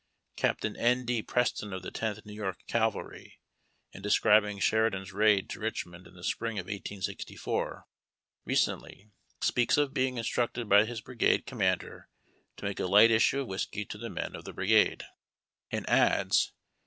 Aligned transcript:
Captain 0.35 0.75
N. 0.75 1.05
D. 1.05 1.21
Preston 1.21 1.71
of 1.73 1.83
the 1.83 1.91
Tenth 1.91 2.25
New 2.25 2.33
York 2.33 2.61
Cavalr}', 2.67 3.33
in 3.91 4.01
describing 4.01 4.57
Sheridan's 4.57 5.13
raid 5.13 5.47
to 5.51 5.59
Richmond 5.59 6.07
in 6.07 6.15
the 6.15 6.23
spring 6.23 6.57
of 6.57 6.63
1864, 6.65 7.85
recently, 8.43 9.11
speaks 9.43 9.77
of 9.77 9.93
being 9.93 10.17
instructed 10.17 10.67
by 10.67 10.85
his 10.85 11.01
brigade 11.01 11.45
commander 11.45 12.09
to 12.57 12.65
make 12.65 12.79
a 12.79 12.87
light 12.87 13.11
issue 13.11 13.41
of 13.41 13.47
whiskey 13.47 13.85
to 13.85 13.99
the 13.99 14.09
men 14.09 14.35
of 14.35 14.43
the 14.43 14.53
brigade, 14.53 15.03
140 15.69 15.69
HAnn 15.69 15.69
TACK 15.69 15.71
and 15.71 15.71
coffee. 15.87 16.09
and 16.09 16.19
adds. 16.19 16.53